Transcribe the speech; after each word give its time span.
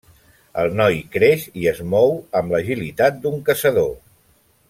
El 0.61 0.71
noi 0.79 0.95
creix 1.15 1.43
i 1.63 1.67
es 1.73 1.81
mou 1.91 2.17
amb 2.41 2.55
l'agilitat 2.57 3.21
d'un 3.27 3.39
caçador. 3.51 3.93